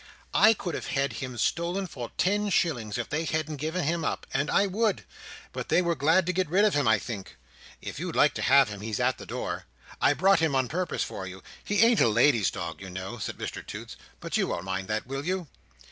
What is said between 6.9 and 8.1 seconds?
think. If